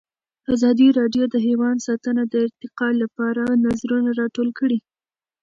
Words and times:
ازادي 0.53 0.87
راډیو 0.99 1.23
د 1.29 1.35
حیوان 1.47 1.77
ساتنه 1.87 2.23
د 2.27 2.33
ارتقا 2.45 2.89
لپاره 3.01 3.43
نظرونه 3.65 4.09
راټول 4.21 4.49
کړي. 4.59 4.77